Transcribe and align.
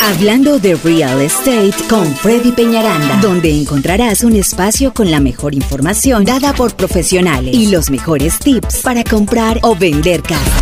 Hablando 0.00 0.58
de 0.58 0.74
Real 0.76 1.20
Estate 1.20 1.74
con 1.90 2.06
Freddy 2.16 2.52
Peñaranda, 2.52 3.20
donde 3.20 3.50
encontrarás 3.50 4.24
un 4.24 4.36
espacio 4.36 4.94
con 4.94 5.10
la 5.10 5.20
mejor 5.20 5.54
información 5.54 6.24
dada 6.24 6.54
por 6.54 6.74
profesionales 6.76 7.54
y 7.54 7.66
los 7.66 7.90
mejores 7.90 8.38
tips 8.38 8.80
para 8.82 9.04
comprar 9.04 9.58
o 9.62 9.74
vender 9.74 10.22
casa. 10.22 10.60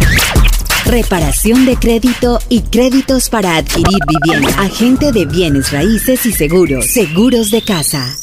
Reparación 0.87 1.67
de 1.67 1.77
crédito 1.77 2.38
y 2.49 2.62
créditos 2.62 3.29
para 3.29 3.57
adquirir 3.57 3.99
vivienda. 4.09 4.49
Agente 4.61 5.12
de 5.12 5.27
bienes 5.27 5.71
raíces 5.71 6.27
y 6.27 6.32
seguros. 6.32 6.87
Seguros 6.87 7.50
de 7.50 7.62
casa. 7.62 8.16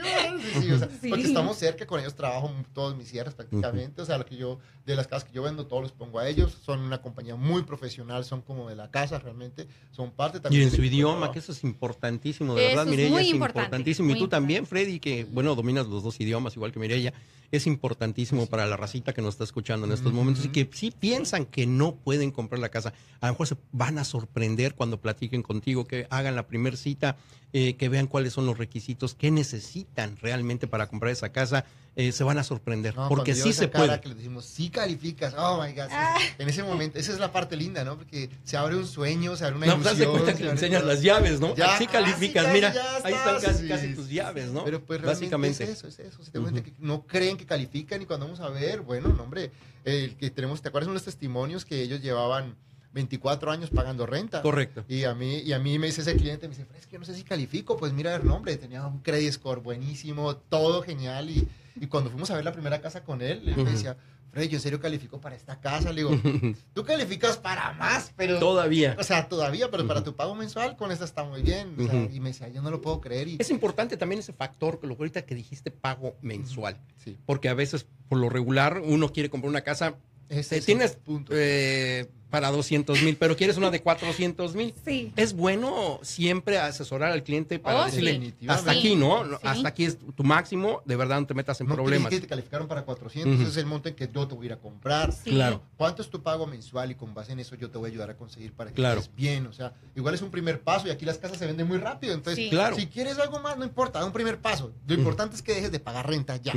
sí, 0.53 0.61
sí, 0.61 0.71
o 0.71 0.77
sea, 0.79 0.89
Sí. 1.01 1.09
Porque 1.09 1.25
estamos 1.25 1.57
cerca, 1.57 1.85
con 1.85 1.99
ellos 1.99 2.15
trabajo 2.15 2.51
todos 2.73 2.95
mis 2.95 3.09
cierres 3.09 3.33
prácticamente. 3.35 4.01
O 4.01 4.05
sea, 4.05 4.17
lo 4.17 4.25
que 4.25 4.37
yo, 4.37 4.59
de 4.85 4.95
las 4.95 5.07
casas 5.07 5.25
que 5.25 5.33
yo 5.33 5.43
vendo, 5.43 5.65
todos 5.67 5.83
los 5.83 5.91
pongo 5.91 6.19
a 6.19 6.27
ellos. 6.29 6.57
Son 6.65 6.79
una 6.79 7.01
compañía 7.01 7.35
muy 7.35 7.63
profesional, 7.63 8.23
son 8.23 8.41
como 8.41 8.69
de 8.69 8.75
la 8.75 8.89
casa 8.91 9.19
realmente. 9.19 9.67
Son 9.91 10.11
parte 10.11 10.37
Y 10.37 10.41
también. 10.41 10.63
en 10.63 10.69
del 10.69 10.77
su 10.79 10.83
idioma, 10.85 11.13
trabajo. 11.15 11.33
que 11.33 11.39
eso 11.39 11.51
es 11.51 11.63
importantísimo, 11.63 12.55
de 12.55 12.61
Eso 12.61 12.69
verdad, 12.69 12.85
es 12.85 12.89
Mireya, 12.91 13.09
muy 13.11 13.23
es 13.23 13.29
importante, 13.29 13.59
importantísimo. 13.65 14.09
Y 14.09 14.13
muy 14.13 14.19
tú 14.19 14.27
también. 14.29 14.65
Freddy, 14.65 14.99
que, 14.99 15.25
bueno, 15.25 15.53
dominas 15.55 15.87
los 15.87 16.03
dos 16.03 16.19
idiomas, 16.21 16.55
igual 16.55 16.71
que 16.71 16.79
Mireya, 16.79 17.13
es 17.51 17.67
importantísimo 17.67 18.47
para 18.47 18.65
la 18.65 18.75
racita 18.85 19.13
que 19.13 19.21
nos 19.21 19.33
está 19.33 19.43
escuchando 19.43 19.87
en 19.87 19.91
estos 19.91 20.13
momentos 20.13 20.45
y 20.45 20.49
que 20.49 20.69
sí 20.71 20.91
piensan 20.91 21.45
que 21.45 21.65
no 21.65 21.95
pueden 21.95 22.29
comprar 22.29 22.59
la 22.59 22.69
casa. 22.69 22.93
A 23.19 23.27
lo 23.27 23.33
mejor 23.33 23.47
se 23.47 23.57
van 23.71 23.97
a 23.97 24.03
sorprender 24.03 24.75
cuando 24.75 25.01
platiquen 25.01 25.41
contigo, 25.41 25.85
que 25.85 26.05
hagan 26.11 26.35
la 26.35 26.45
primera 26.45 26.77
cita, 26.77 27.17
eh, 27.51 27.75
que 27.77 27.89
vean 27.89 28.05
cuáles 28.05 28.33
son 28.33 28.45
los 28.45 28.59
requisitos, 28.59 29.15
qué 29.15 29.31
necesitan 29.31 30.17
realmente 30.17 30.67
para 30.67 30.87
comprar 30.87 31.11
esa 31.11 31.29
casa. 31.29 31.65
Eh, 31.97 32.11
se 32.11 32.23
van 32.25 32.37
a 32.37 32.43
sorprender, 32.43 32.95
No, 32.95 33.07
porque 33.07 33.33
sí 33.35 33.53
se 33.53 33.67
puede. 33.69 33.99
que 34.01 34.09
les 34.09 34.17
decimos, 34.17 34.45
sí 34.45 34.69
calificas, 34.69 35.33
oh 35.37 35.61
my 35.63 35.71
God. 35.71 35.83
sí, 35.87 35.91
Ah. 35.91 36.17
En 36.37 36.49
ese 36.49 36.61
momento, 36.63 36.99
esa 36.99 37.13
es 37.13 37.19
la 37.19 37.31
parte 37.31 37.55
linda, 37.55 37.83
¿no? 37.85 37.97
Porque 37.97 38.29
se 38.43 38.57
abre 38.57 38.75
un 38.75 38.85
sueño, 38.85 39.35
se 39.37 39.45
abre 39.45 39.55
una 39.57 39.65
No, 39.67 39.75
pues 39.75 39.87
ilusión. 39.87 40.11
cuenta 40.11 40.35
que 40.35 40.43
le 40.43 40.51
enseñas 40.51 40.81
todo. 40.81 40.91
las 40.91 41.01
llaves, 41.01 41.39
¿no? 41.39 41.55
Ya, 41.55 41.67
casi, 41.67 41.87
calificas, 41.87 42.43
casi, 42.43 42.53
mira, 42.55 42.69
ahí 43.03 43.13
están 43.13 43.35
está, 43.37 43.47
casi, 43.47 43.63
sí, 43.63 43.67
casi 43.69 43.87
sí, 43.89 43.93
tus 43.95 44.07
sí. 44.07 44.15
llaves, 44.15 44.49
¿no? 44.51 44.65
Pero 44.65 44.83
pues 44.83 44.99
realmente 44.99 45.25
Básicamente. 45.25 45.63
es 45.63 45.69
eso, 45.69 45.87
es 45.87 45.99
eso. 45.99 46.23
Si 46.23 46.31
te 46.31 46.39
cuenta 46.39 46.59
Ujú. 46.59 46.69
que 46.69 46.75
no 46.79 47.03
creen 47.07 47.37
que 47.37 47.45
califican 47.45 48.01
y 48.01 48.05
cuando 48.05 48.25
vamos 48.25 48.41
a 48.41 48.49
ver, 48.49 48.81
bueno, 48.81 49.07
no, 49.09 49.23
hombre, 49.23 49.51
el 49.85 50.15
que 50.17 50.29
tenemos, 50.31 50.61
¿te 50.61 50.67
acuerdas 50.69 50.87
de 50.87 50.91
unos 50.91 51.03
testimonios 51.03 51.63
que 51.63 51.81
ellos 51.81 52.01
llevaban 52.01 52.55
24 52.93 53.51
años 53.51 53.69
pagando 53.69 54.05
renta? 54.05 54.41
Correcto. 54.41 54.83
Y 54.89 55.03
a 55.05 55.13
mí, 55.13 55.39
y 55.39 55.53
a 55.53 55.59
mí 55.59 55.79
me 55.79 55.87
dice 55.87 56.01
ese 56.01 56.15
cliente, 56.15 56.47
me 56.47 56.55
dice, 56.55 56.65
"Fred, 56.65 56.79
es 56.79 56.87
que 56.87 56.93
yo 56.93 56.99
no 56.99 57.05
sé 57.05 57.13
si 57.15 57.23
califico. 57.23 57.77
Pues 57.77 57.93
mira, 57.93 58.15
el 58.15 58.25
nombre, 58.25 58.55
tenía 58.57 58.85
un 58.85 58.99
credit 58.99 59.31
score 59.33 59.59
buenísimo, 59.61 60.35
todo 60.35 60.81
genial. 60.81 61.29
Y, 61.29 61.47
y 61.79 61.87
cuando 61.87 62.09
fuimos 62.09 62.29
a 62.31 62.35
ver 62.35 62.45
la 62.45 62.51
primera 62.51 62.81
casa 62.81 63.03
con 63.03 63.21
él, 63.21 63.43
él 63.47 63.57
me 63.57 63.71
decía, 63.71 63.97
Fred, 64.31 64.49
yo 64.49 64.57
en 64.57 64.61
serio 64.61 64.79
califico 64.81 65.21
para 65.21 65.35
esta 65.35 65.59
casa. 65.61 65.93
Le 65.93 66.03
digo, 66.03 66.11
tú 66.73 66.83
calificas 66.83 67.37
para 67.37 67.71
más, 67.73 68.13
pero... 68.17 68.37
Todavía. 68.39 68.95
O 68.99 69.03
sea, 69.03 69.29
todavía, 69.29 69.71
pero 69.71 69.87
para 69.87 70.03
tu 70.03 70.15
pago 70.15 70.35
mensual 70.35 70.75
con 70.75 70.91
esta 70.91 71.05
está 71.05 71.23
muy 71.23 71.41
bien. 71.41 71.73
O 71.79 71.87
sea. 71.87 72.09
Y 72.11 72.19
me 72.19 72.29
decía, 72.29 72.49
yo 72.49 72.61
no 72.61 72.69
lo 72.69 72.81
puedo 72.81 72.99
creer. 72.99 73.29
Y, 73.29 73.37
Es 73.39 73.49
importante 73.49 73.95
también 73.95 74.19
ese 74.19 74.33
factor, 74.33 74.79
lo 74.83 74.95
que 74.95 75.03
ahorita 75.03 75.25
que 75.25 75.35
dijiste, 75.35 75.71
pago 75.71 76.17
mensual. 76.21 76.77
sí, 76.97 77.17
Porque 77.25 77.47
a 77.47 77.53
veces, 77.53 77.87
por 78.09 78.19
lo 78.19 78.29
regular, 78.29 78.81
uno 78.83 79.11
quiere 79.13 79.29
comprar 79.29 79.49
una 79.49 79.61
casa. 79.61 79.95
ese 80.27 80.55
eh, 80.55 80.59
es 80.59 80.65
tienes 80.65 80.95
punto. 80.97 81.31
eh, 81.33 82.11
para 82.35 82.51
200 82.51 83.01
mil, 83.01 83.15
pero 83.15 83.37
quieres 83.37 83.55
una 83.55 83.71
de 83.71 83.81
400 83.81 84.55
mil. 84.55 84.73
Sí. 84.83 85.13
Es 85.15 85.31
bueno 85.33 86.01
siempre 86.01 86.57
asesorar 86.57 87.13
al 87.13 87.23
cliente 87.23 87.59
para 87.59 87.83
Oh, 87.83 87.85
decirle, 87.85 88.33
sí. 88.37 88.45
hasta 88.49 88.73
Sí. 88.73 88.79
aquí, 88.79 88.95
¿no? 88.97 89.23
Sí. 89.23 89.31
Hasta 89.41 89.69
aquí 89.69 89.85
es 89.85 89.97
tu 89.97 90.21
máximo, 90.25 90.81
de 90.83 90.97
verdad 90.97 91.21
no 91.21 91.27
te 91.27 91.33
metas 91.33 91.61
en 91.61 91.67
No 91.67 91.75
problemas. 91.75 92.09
que 92.09 92.19
te 92.19 92.27
calificaron 92.27 92.67
para 92.67 92.83
400, 92.83 93.35
Ujú. 93.35 93.41
ese 93.43 93.51
es 93.51 93.55
el 93.57 93.67
monto 93.67 93.87
en 93.87 93.95
que 93.95 94.09
yo 94.13 94.27
te 94.27 94.35
voy 94.35 94.43
a 94.43 94.45
ir 94.47 94.53
a 94.53 94.57
comprar. 94.57 95.13
Sí. 95.13 95.29
Claro. 95.29 95.61
¿Cuánto 95.77 96.01
es 96.01 96.09
tu 96.09 96.21
pago 96.21 96.45
mensual? 96.45 96.91
Y 96.91 96.95
con 96.95 97.13
base 97.13 97.31
en 97.31 97.39
eso 97.39 97.55
yo 97.55 97.69
te 97.69 97.77
voy 97.77 97.89
a 97.89 97.91
ayudar 97.93 98.09
a 98.09 98.17
conseguir 98.17 98.51
para 98.51 98.71
que 98.71 98.75
Claro. 98.75 98.99
estés 98.99 99.15
bien. 99.15 99.47
O 99.47 99.53
sea, 99.53 99.71
igual 99.95 100.13
es 100.13 100.21
un 100.21 100.29
primer 100.29 100.59
paso 100.59 100.87
y 100.87 100.89
aquí 100.89 101.05
las 101.05 101.17
casas 101.17 101.37
se 101.37 101.45
venden 101.45 101.69
muy 101.69 101.77
rápido. 101.77 102.13
Entonces, 102.13 102.43
Sí. 102.43 102.49
Claro. 102.49 102.75
si 102.75 102.87
quieres 102.87 103.17
algo 103.17 103.39
más, 103.39 103.57
no 103.57 103.63
importa, 103.63 103.99
da 103.99 104.05
un 104.05 104.11
primer 104.11 104.39
paso. 104.39 104.73
Lo 104.87 104.93
importante 104.93 105.37
es 105.37 105.41
que 105.41 105.53
dejes 105.53 105.71
de 105.71 105.79
pagar 105.79 106.09
renta 106.09 106.35
ya. 106.35 106.51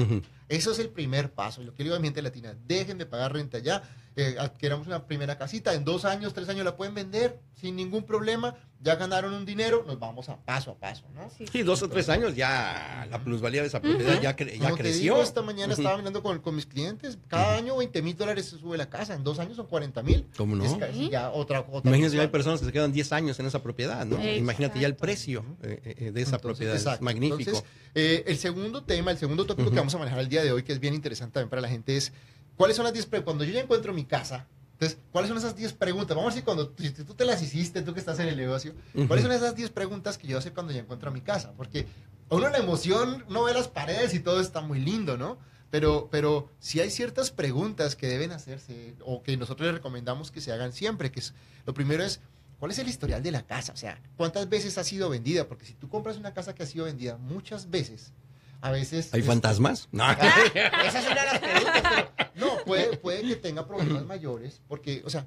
Eso 0.48 0.72
es 0.72 0.80
el 0.80 0.88
primer 0.88 1.30
paso. 1.30 1.62
Lo 1.62 1.72
que 1.72 1.84
le 1.84 1.90
digo 1.90 1.96
a 1.96 2.00
mi 2.00 2.08
gente 2.08 2.20
latina, 2.22 2.56
dejen 2.66 2.98
de 2.98 3.06
pagar 3.06 3.32
renta 3.32 3.60
ya. 3.60 3.82
Eh, 4.20 4.34
adquiramos 4.36 4.88
una 4.88 5.06
primera 5.06 5.38
casita, 5.38 5.74
en 5.74 5.84
dos 5.84 6.04
años, 6.04 6.34
tres 6.34 6.48
años 6.48 6.64
la 6.64 6.76
pueden 6.76 6.92
vender 6.92 7.38
sin 7.54 7.76
ningún 7.76 8.02
problema. 8.02 8.56
Ya 8.80 8.94
ganaron 8.96 9.32
un 9.32 9.44
dinero, 9.44 9.84
nos 9.86 9.98
vamos 9.98 10.28
a 10.28 10.36
paso 10.44 10.72
a 10.72 10.78
paso, 10.78 11.04
¿no? 11.14 11.28
Sí. 11.36 11.44
Sí, 11.50 11.62
dos 11.62 11.82
o 11.82 11.88
tres 11.88 12.08
años 12.08 12.34
ya 12.36 13.06
la 13.10 13.22
plusvalía 13.22 13.60
de 13.62 13.68
esa 13.68 13.80
propiedad 13.80 14.20
ya, 14.20 14.36
cre- 14.36 14.52
ya 14.52 14.58
Como 14.66 14.76
te 14.76 14.82
creció. 14.82 15.14
digo, 15.14 15.22
esta 15.22 15.42
mañana 15.42 15.72
estaba 15.72 15.94
hablando 15.96 16.20
con, 16.22 16.38
con 16.40 16.54
mis 16.56 16.66
clientes. 16.66 17.18
Cada 17.28 17.56
año 17.56 17.76
20 17.76 18.02
mil 18.02 18.16
dólares 18.16 18.46
se 18.46 18.58
sube 18.58 18.76
la 18.76 18.88
casa. 18.90 19.14
En 19.14 19.22
dos 19.24 19.38
años 19.40 19.56
son 19.56 19.66
40 19.66 20.02
mil. 20.04 20.26
¿Cómo 20.36 20.54
no? 20.56 20.64
Es 20.64 20.74
casi 20.74 21.10
ya 21.10 21.30
otra, 21.30 21.64
ya 21.84 22.20
hay 22.22 22.28
personas 22.28 22.60
que 22.60 22.66
se 22.66 22.72
quedan 22.72 22.92
10 22.92 23.12
años 23.12 23.38
en 23.40 23.46
esa 23.46 23.62
propiedad, 23.62 24.04
¿no? 24.06 24.16
Exacto. 24.16 24.36
Imagínate 24.38 24.78
ya 24.80 24.86
el 24.88 24.96
precio 24.96 25.44
eh, 25.62 25.80
eh, 25.84 26.10
de 26.12 26.22
esa 26.22 26.36
Entonces, 26.36 26.40
propiedad. 26.42 26.74
exacto. 26.76 26.98
Es 26.98 27.02
magnífico. 27.02 27.38
Entonces, 27.50 27.64
eh, 27.94 28.24
el 28.28 28.38
segundo 28.38 28.82
tema, 28.84 29.10
el 29.12 29.18
segundo 29.18 29.44
tópico 29.44 29.70
que 29.70 29.76
vamos 29.76 29.94
a 29.94 29.98
manejar 29.98 30.20
el 30.20 30.28
día 30.28 30.42
de 30.44 30.52
hoy, 30.52 30.62
que 30.62 30.72
es 30.72 30.78
bien 30.80 30.94
interesante 30.94 31.34
también 31.34 31.50
para 31.50 31.62
la 31.62 31.68
gente, 31.68 31.96
es 31.96 32.12
cuáles 32.58 32.76
son 32.76 32.84
las 32.84 32.92
10 32.92 33.06
preguntas. 33.06 33.24
Cuando 33.24 33.44
yo 33.44 33.52
ya 33.52 33.60
encuentro 33.60 33.94
mi 33.94 34.04
casa, 34.04 34.46
entonces, 34.72 34.98
¿cuáles 35.10 35.28
son 35.28 35.38
esas 35.38 35.56
10 35.56 35.72
preguntas? 35.72 36.16
Vamos 36.16 36.34
a 36.34 36.36
si 36.36 36.42
cuando 36.42 36.72
si 36.78 36.90
tú 36.90 37.14
te 37.14 37.24
las 37.24 37.42
hiciste, 37.42 37.82
tú 37.82 37.94
que 37.94 38.00
estás 38.00 38.20
en 38.20 38.28
el 38.28 38.36
negocio, 38.36 38.74
¿cuáles 39.08 39.24
son 39.24 39.32
esas 39.32 39.56
10 39.56 39.70
preguntas 39.70 40.18
que 40.18 40.28
yo 40.28 40.38
hacer 40.38 40.52
cuando 40.52 40.72
ya 40.72 40.80
encuentro 40.80 41.10
mi 41.10 41.20
casa? 41.20 41.52
Porque 41.56 41.86
a 42.30 42.34
uno 42.36 42.48
la 42.48 42.58
emoción, 42.58 43.24
uno 43.28 43.42
ve 43.42 43.54
las 43.54 43.66
paredes 43.66 44.14
y 44.14 44.20
todo 44.20 44.40
está 44.40 44.60
muy 44.60 44.78
lindo, 44.78 45.16
¿no? 45.16 45.38
Pero, 45.70 46.08
pero 46.12 46.48
si 46.60 46.78
hay 46.78 46.90
ciertas 46.90 47.32
preguntas 47.32 47.96
que 47.96 48.06
deben 48.06 48.30
hacerse 48.30 48.94
o 49.04 49.22
que 49.22 49.36
nosotros 49.36 49.66
les 49.66 49.74
recomendamos 49.74 50.30
que 50.30 50.40
se 50.40 50.52
hagan 50.52 50.72
siempre, 50.72 51.10
que 51.10 51.20
es, 51.20 51.34
lo 51.66 51.74
primero 51.74 52.04
es, 52.04 52.20
¿cuál 52.60 52.70
es 52.70 52.78
el 52.78 52.88
historial 52.88 53.20
de 53.20 53.32
la 53.32 53.42
casa? 53.42 53.72
O 53.72 53.76
sea, 53.76 54.00
¿cuántas 54.16 54.48
veces 54.48 54.78
ha 54.78 54.84
sido 54.84 55.10
vendida? 55.10 55.48
Porque 55.48 55.66
si 55.66 55.74
tú 55.74 55.88
compras 55.88 56.16
una 56.16 56.34
casa 56.34 56.54
que 56.54 56.62
ha 56.62 56.66
sido 56.66 56.84
vendida 56.84 57.16
muchas 57.18 57.68
veces, 57.68 58.12
a 58.60 58.70
veces... 58.70 59.12
¿Hay 59.14 59.20
es- 59.20 59.26
fantasmas? 59.26 59.88
No. 59.92 60.04
Esas 60.86 61.04
son 61.04 61.14
las 61.14 61.38
preguntas, 61.38 61.82
pero 61.82 62.30
no, 62.34 62.64
puede, 62.64 62.96
puede 62.96 63.22
que 63.22 63.36
tenga 63.36 63.66
problemas 63.66 64.04
mayores, 64.04 64.60
porque, 64.68 65.02
o 65.04 65.10
sea, 65.10 65.26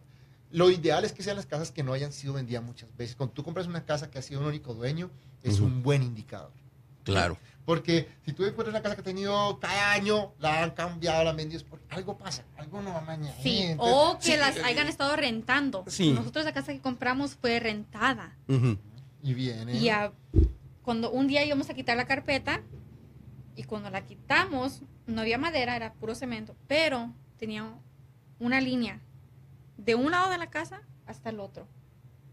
lo 0.51 0.69
ideal 0.69 1.05
es 1.05 1.13
que 1.13 1.23
sean 1.23 1.37
las 1.37 1.45
casas 1.45 1.71
que 1.71 1.83
no 1.83 1.93
hayan 1.93 2.11
sido 2.11 2.33
vendidas 2.33 2.63
muchas 2.63 2.95
veces. 2.97 3.15
Cuando 3.15 3.33
tú 3.33 3.43
compras 3.43 3.67
una 3.67 3.85
casa 3.85 4.09
que 4.09 4.19
ha 4.19 4.21
sido 4.21 4.41
un 4.41 4.47
único 4.47 4.73
dueño, 4.73 5.09
es 5.43 5.55
Ujú. 5.55 5.65
un 5.65 5.83
buen 5.83 6.03
indicador. 6.03 6.51
Claro. 7.03 7.37
Porque 7.65 8.09
si 8.25 8.33
tú 8.33 8.43
encuentras 8.43 8.69
una 8.69 8.81
casa 8.81 8.95
que 8.95 9.01
ha 9.01 9.03
tenido 9.05 9.59
cada 9.59 9.93
año, 9.93 10.33
la 10.39 10.63
han 10.63 10.71
cambiado, 10.71 11.23
la 11.23 11.29
han 11.29 11.37
vendido, 11.37 11.57
es 11.57 11.63
porque 11.63 11.85
algo 11.89 12.17
pasa, 12.17 12.43
algo 12.57 12.81
no 12.81 12.91
va 12.93 13.01
mañana. 13.01 13.35
Sí, 13.41 13.59
Entonces, 13.61 13.95
o 13.95 14.17
que 14.19 14.23
sí, 14.25 14.37
las 14.37 14.57
eh, 14.57 14.61
hayan 14.65 14.87
estado 14.87 15.15
rentando. 15.15 15.83
sí. 15.87 16.11
Nosotros 16.11 16.43
la 16.43 16.53
casa 16.53 16.73
que 16.73 16.79
compramos 16.81 17.35
fue 17.35 17.59
rentada. 17.59 18.35
Ujú. 18.47 18.77
Y 19.23 19.33
viene. 19.33 19.77
Y 19.77 19.89
a- 19.89 20.11
cuando 20.83 21.11
un 21.11 21.27
día 21.27 21.45
íbamos 21.45 21.69
a 21.69 21.73
quitar 21.75 21.95
la 21.95 22.05
carpeta 22.05 22.61
y 23.61 23.63
cuando 23.63 23.91
la 23.91 24.01
quitamos, 24.01 24.81
no 25.05 25.21
había 25.21 25.37
madera, 25.37 25.75
era 25.75 25.93
puro 25.93 26.15
cemento, 26.15 26.55
pero 26.67 27.13
tenía 27.37 27.71
una 28.39 28.59
línea 28.59 28.99
de 29.77 29.93
un 29.93 30.09
lado 30.09 30.31
de 30.31 30.39
la 30.39 30.49
casa 30.49 30.81
hasta 31.05 31.29
el 31.29 31.39
otro, 31.39 31.67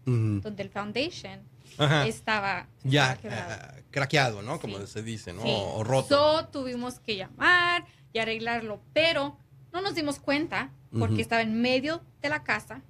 donde 0.07 0.63
el 0.63 0.71
foundation 0.71 1.41
Ajá. 1.77 2.07
estaba, 2.07 2.67
Ya 2.83 3.13
estaba 3.13 3.55
ah, 3.55 3.75
craqueado, 3.91 4.41
¿no? 4.41 4.59
Como 4.59 4.79
Sí. 4.79 4.87
se 4.87 5.03
dice, 5.03 5.35
¿no? 5.35 5.43
Sí. 5.43 5.53
O 5.55 5.85
roto. 5.85 6.09
So, 6.09 6.47
tuvimos 6.49 6.99
que 6.99 7.17
llamar 7.17 7.85
y 8.15 8.19
arreglarlo, 8.21 8.81
pero 8.95 9.37
no 9.71 9.83
nos 9.83 9.95
dimos 9.95 10.19
cuenta 10.19 10.71
porque 10.99 11.21
estaba 11.21 11.43
en 11.43 11.61
medio 11.61 12.01
de 12.23 12.31
la 12.31 12.43
casa 12.43 12.81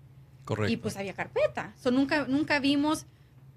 Correcto. 0.44 0.72
y 0.72 0.76
pues 0.76 0.96
había 0.96 1.12
carpeta. 1.14 1.74
So, 1.76 1.90
nunca, 1.90 2.26
nunca 2.28 2.60
vimos, 2.60 3.06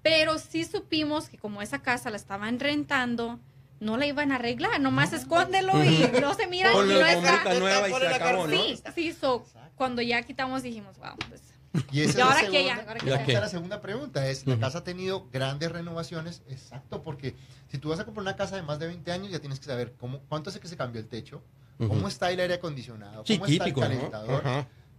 pero 0.02 0.40
sí 0.40 0.64
supimos 0.64 1.28
que 1.28 1.38
como 1.38 1.62
esa 1.62 1.82
casa 1.82 2.10
la 2.10 2.16
estaban 2.16 2.58
rentando, 2.58 3.38
no 3.82 3.96
la 3.96 4.06
iban 4.06 4.32
a 4.32 4.36
arreglar, 4.36 4.80
nomás 4.80 5.12
escóndelo 5.12 5.82
y 5.84 6.08
no 6.20 6.34
se 6.34 6.46
mira 6.46 6.72
y 6.72 6.76
no 6.76 6.82
la 6.84 7.12
está. 7.12 7.28
alfombrita 7.42 7.58
nueva 7.60 7.88
y 7.88 7.90
Ponle 7.90 8.04
se 8.06 8.10
la 8.10 8.16
acabó, 8.16 8.46
¿no? 8.46 8.52
Sí, 8.56 8.82
sí, 8.94 9.12
so, 9.12 9.44
cuando 9.76 10.02
ya 10.02 10.22
quitamos 10.22 10.62
dijimos, 10.62 10.96
wow, 10.98 11.16
pues, 11.28 11.42
Y 11.90 12.02
esa 12.02 12.08
¿Y 12.08 12.10
es 12.10 12.14
la 12.16 12.24
ahora 12.24 12.40
qué 12.40 12.46
segunda- 12.46 12.62
ya? 12.62 12.88
¿Ahora 12.88 13.00
qué 13.00 13.06
Ya 13.06 13.14
esa 13.16 13.24
qué? 13.24 13.32
es 13.32 13.40
la 13.40 13.48
segunda 13.48 13.80
pregunta. 13.80 14.26
Es, 14.28 14.46
la 14.46 14.58
casa 14.58 14.78
ha 14.78 14.84
tenido 14.84 15.26
grandes 15.32 15.72
renovaciones, 15.72 16.42
exacto, 16.48 17.02
porque 17.02 17.34
si 17.70 17.78
tú 17.78 17.88
vas 17.88 17.98
a 18.00 18.04
comprar 18.04 18.22
una 18.22 18.36
casa 18.36 18.56
de 18.56 18.62
más 18.62 18.78
de 18.78 18.86
20 18.86 19.10
años, 19.10 19.30
ya 19.32 19.38
tienes 19.40 19.58
que 19.58 19.66
saber 19.66 19.94
cómo, 19.98 20.20
cuánto 20.28 20.50
hace 20.50 20.60
que 20.60 20.68
se 20.68 20.76
cambió 20.76 21.00
el 21.00 21.08
techo, 21.08 21.42
cómo 21.78 22.06
está 22.08 22.30
el 22.30 22.38
aire 22.40 22.54
acondicionado, 22.54 23.24
Sí, 23.26 23.38
cómo 23.38 23.46
está 23.50 23.64
el 23.64 23.74
calentador. 23.74 24.44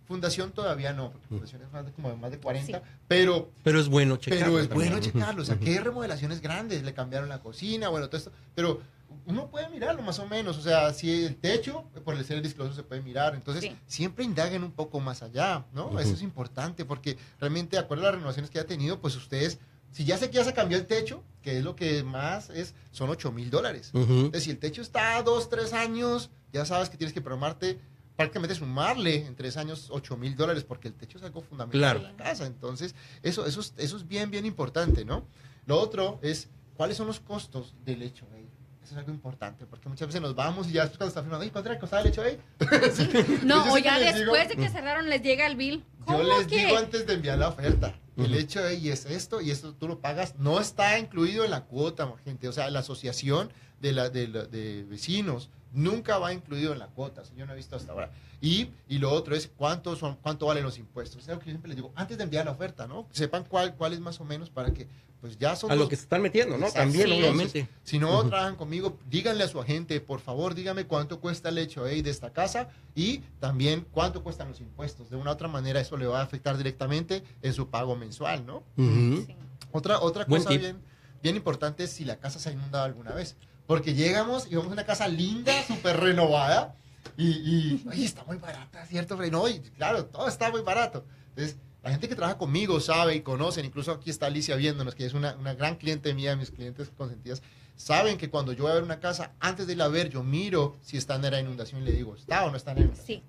Fundación 0.08 0.52
todavía 0.52 0.92
no, 0.94 1.12
porque 1.12 1.28
fundación 1.28 1.62
es 1.62 1.72
más 1.72 1.86
de, 1.86 1.92
como 1.94 2.10
de 2.10 2.16
más 2.18 2.32
de 2.32 2.38
40, 2.40 2.78
Sí. 2.80 2.84
pero, 3.08 3.50
Pero 3.64 3.80
es 3.80 3.88
bueno 3.88 4.18
checarlo. 4.18 4.46
pero 4.46 4.60
es 4.60 4.70
también. 4.70 4.90
bueno 4.92 5.04
checarlo. 5.06 5.42
O 5.42 5.46
sea, 5.46 5.58
hay 5.62 5.78
remodelaciones 5.80 6.42
grandes, 6.42 6.84
le 6.84 6.94
cambiaron 6.94 7.30
la 7.30 7.40
cocina, 7.40 7.88
bueno, 7.90 8.08
todo 8.08 8.18
esto, 8.18 8.32
pero 8.54 8.82
uno 9.26 9.48
puede 9.50 9.70
mirarlo 9.70 10.02
más 10.02 10.20
o 10.20 10.28
menos. 10.28 10.58
O 10.58 10.62
sea, 10.62 10.92
si 10.94 11.24
el 11.26 11.36
techo, 11.38 11.86
por 12.04 12.16
el 12.16 12.26
ser 12.26 12.42
disclosure 12.42 12.76
se 12.76 12.84
puede 12.84 13.02
mirar. 13.02 13.36
Entonces, 13.36 13.64
Sí. 13.64 13.76
siempre 13.88 14.26
indaguen 14.26 14.64
un 14.64 14.72
poco 14.74 15.00
más 15.00 15.24
allá, 15.24 15.66
¿no? 15.74 15.98
Eso 16.00 16.14
es 16.14 16.22
importante 16.22 16.84
porque 16.84 17.18
realmente, 17.40 17.78
de 17.78 17.82
acuerdo 17.82 18.04
a 18.04 18.08
las 18.08 18.16
renovaciones 18.16 18.50
que 18.52 18.60
ha 18.60 18.66
tenido, 18.66 19.00
pues 19.00 19.16
ustedes, 19.16 19.60
si 19.92 20.04
ya 20.04 20.18
sé 20.18 20.30
que 20.30 20.38
ya 20.38 20.44
se 20.44 20.54
cambió 20.54 20.78
el 20.78 20.86
techo, 20.88 21.24
que 21.42 21.60
es 21.60 21.64
lo 21.64 21.76
que 21.78 22.04
más 22.04 22.50
es, 22.50 22.74
son 22.92 23.10
8 23.10 23.32
mil 23.32 23.50
dólares. 23.50 23.92
Ujú. 23.94 24.12
Entonces, 24.14 24.44
si 24.44 24.50
el 24.52 24.58
techo 24.58 24.82
está 24.82 25.16
a 25.18 25.24
dos, 25.24 25.50
tres 25.50 25.72
años, 25.72 26.30
ya 26.52 26.66
sabes 26.66 26.90
que 26.90 26.98
tienes 26.98 27.14
que 27.14 27.22
programarte, 27.22 27.80
prácticamente 28.16 28.56
sumarle 28.56 29.26
en 29.26 29.36
tres 29.36 29.58
años 29.58 29.88
8 29.92 30.18
mil 30.18 30.36
dólares, 30.36 30.64
porque 30.64 30.88
el 30.88 30.94
techo 30.94 31.18
es 31.18 31.24
algo 31.24 31.42
fundamental 31.42 31.80
Claro. 31.80 32.00
de 32.00 32.06
la 32.06 32.16
casa. 32.16 32.46
Entonces, 32.46 32.94
eso, 33.24 33.46
eso, 33.46 33.60
es, 33.62 33.74
eso 33.78 33.98
es 33.98 34.08
bien, 34.08 34.30
bien 34.32 34.46
importante, 34.46 35.04
¿no? 35.06 35.26
Lo 35.66 35.80
otro 35.80 36.20
es, 36.22 36.50
¿cuáles 36.76 36.98
son 36.98 37.08
los 37.08 37.20
costos 37.20 37.74
del 37.86 38.02
hecho? 38.04 38.26
eh? 38.36 38.46
Eso 38.84 38.92
es 38.96 38.98
algo 38.98 39.12
importante, 39.12 39.66
porque 39.66 39.88
muchas 39.88 40.08
veces 40.10 40.22
nos 40.22 40.36
vamos 40.36 40.68
y 40.68 40.74
ya 40.74 40.82
después 40.82 40.98
cuando 40.98 41.10
está 41.10 41.22
firmando, 41.22 41.44
"Ay, 41.46 41.52
¿cuánto 41.52 41.70
era 41.72 41.80
costaba 41.80 42.02
el 42.02 42.10
hecho 42.10 42.22
ahí? 42.22 42.38
no, 43.46 43.74
o 43.74 43.78
ya 43.78 43.98
les 43.98 44.16
digo- 44.16 44.34
después 44.34 44.50
de 44.50 44.56
que 44.58 44.70
cerraron 44.70 45.10
les 45.10 45.22
llega 45.22 45.48
el 45.48 45.56
bill. 45.56 45.86
¿Cómo 46.06 46.22
Yo 46.22 46.38
les 46.40 46.48
que? 46.48 46.66
digo 46.66 46.78
antes 46.78 47.08
de 47.08 47.14
enviar 47.14 47.38
la 47.40 47.48
oferta, 47.48 47.96
el 48.18 48.34
hecho 48.36 48.70
y 48.72 48.90
es 48.90 49.06
esto, 49.06 49.40
y 49.42 49.52
esto 49.52 49.74
tú 49.74 49.88
lo 49.88 50.00
pagas, 50.00 50.36
no 50.38 50.60
está 50.60 51.00
incluido 51.00 51.46
en 51.46 51.52
la 51.52 51.64
cuota, 51.64 52.12
gente. 52.26 52.48
O 52.50 52.52
sea, 52.52 52.70
la 52.70 52.80
asociación 52.80 53.52
de, 53.80 53.94
la, 53.94 54.10
de, 54.10 54.28
la- 54.28 54.44
de 54.46 54.84
vecinos 54.84 55.50
nunca 55.74 56.18
va 56.20 56.34
incluido 56.34 56.72
en 56.74 56.80
la 56.80 56.88
cuota, 56.88 57.22
eso 57.24 57.34
yo 57.36 57.46
no 57.46 57.54
he 57.54 57.56
visto 57.56 57.76
hasta 57.76 57.92
ahora. 57.92 58.12
Y, 58.40 58.70
y 58.88 59.00
lo 59.00 59.12
otro 59.12 59.36
es 59.36 59.50
cuánto, 59.56 59.96
son, 59.96 60.16
cuánto 60.22 60.46
valen 60.46 60.64
los 60.64 60.78
impuestos. 60.78 61.24
Es 61.24 61.30
algo 61.30 61.40
que 61.42 61.48
yo 61.48 61.52
siempre 61.52 61.70
les 61.70 61.76
digo, 61.78 61.92
antes 61.96 62.18
de 62.18 62.24
enviar 62.24 62.46
la 62.46 62.52
oferta, 62.52 62.88
¿no? 62.88 63.08
Sepan 63.12 63.44
cuál, 63.46 63.76
cuál 63.76 63.94
es 63.94 64.00
más 64.00 64.20
o 64.20 64.26
menos 64.26 64.50
para 64.50 64.72
que, 64.74 64.88
pues 65.22 65.38
ya 65.38 65.56
son 65.56 65.72
A 65.72 65.76
lo 65.76 65.82
dos- 65.82 65.90
que 65.90 65.96
se 65.96 66.04
están 66.04 66.22
metiendo, 66.22 66.58
¿no? 66.58 66.70
También, 66.70 67.08
Sí. 67.08 67.14
obviamente. 67.14 67.68
si 67.84 67.98
no 68.00 68.28
trabajan 68.28 68.56
conmigo, 68.58 68.98
díganle 69.10 69.46
a 69.46 69.48
su 69.48 69.60
agente, 69.62 70.00
por 70.02 70.20
favor, 70.20 70.54
dígame 70.56 70.86
cuánto 70.86 71.20
cuesta 71.22 71.48
el 71.50 71.58
hecho 71.58 71.86
de 71.86 71.98
esta 72.10 72.32
casa 72.34 72.68
y 72.94 73.20
también 73.40 73.88
cuánto 73.92 74.22
cuestan 74.24 74.50
los 74.50 74.60
impuestos. 74.60 75.10
De 75.10 75.16
una 75.16 75.32
u 75.32 75.34
otra 75.34 75.48
manera, 75.48 75.80
eso 75.80 75.96
le 75.98 76.06
va 76.06 76.20
a 76.20 76.24
afectar 76.24 76.58
directamente 76.58 77.24
en 77.42 77.54
su 77.54 77.70
pago 77.70 77.96
mensual, 77.96 78.46
¿no? 78.46 78.64
Sí. 78.78 79.28
Otra, 79.72 80.02
otra 80.02 80.26
Buen 80.26 80.42
cosa 80.42 80.50
tip. 80.52 80.62
bien, 80.62 80.78
bien 81.24 81.36
importante 81.38 81.86
es 81.86 81.92
si 81.92 82.04
la 82.06 82.18
casa 82.18 82.38
se 82.40 82.50
ha 82.50 82.52
inundado 82.52 82.84
alguna 82.84 83.12
vez. 83.14 83.38
Porque 83.68 83.94
llegamos 83.94 84.46
y 84.48 84.56
vemos 84.56 84.68
una 84.68 84.86
casa 84.86 85.08
linda, 85.08 85.54
súper 85.64 86.00
renovada 86.00 86.76
y, 87.18 87.28
y 87.30 87.84
oye, 87.90 88.06
está 88.06 88.24
muy 88.26 88.38
barata, 88.38 88.86
¿cierto? 88.86 89.16
Freddy? 89.18 89.32
No, 89.32 89.48
y 89.48 89.60
claro, 89.60 90.06
todo 90.06 90.28
está 90.28 90.52
muy 90.52 90.62
barato. 90.62 91.06
Entonces, 91.30 91.58
la 91.82 91.92
gente 91.92 92.08
que 92.10 92.16
trabaja 92.16 92.38
conmigo 92.38 92.80
sabe 92.80 93.16
y 93.16 93.22
conocen, 93.22 93.66
incluso 93.66 93.92
aquí 93.92 94.10
está 94.10 94.28
Alicia 94.28 94.56
viéndonos, 94.56 94.96
que 94.96 95.06
es 95.06 95.14
una, 95.14 95.36
una 95.36 95.54
gran 95.54 95.76
cliente 95.76 96.14
mía, 96.14 96.36
mis 96.36 96.52
clientes 96.52 96.90
consentidas, 96.98 97.42
saben 97.76 98.18
que 98.18 98.30
cuando 98.30 98.54
yo 98.54 98.64
voy 98.64 98.72
a 98.72 98.76
ver 98.76 98.84
una 98.84 99.00
casa, 99.00 99.32
antes 99.40 99.68
de 99.68 99.74
ir 99.74 99.82
a 99.82 99.88
ver, 99.88 100.10
yo 100.10 100.24
miro 100.24 100.78
si 100.82 100.98
está 100.98 101.16
en 101.16 101.26
era 101.26 101.38
de 101.38 101.44
inundación 101.44 101.82
y 101.82 101.86
le 101.86 101.92
digo, 101.94 102.16
¿está 102.16 102.46
o 102.46 102.52
no 102.52 102.58
está 102.58 102.72
en 102.72 102.78
era 102.80 102.88
de 102.88 102.94
inundación? 102.94 103.22
Sí. 103.22 103.24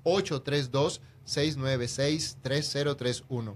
702-696-3031. 0.84 3.54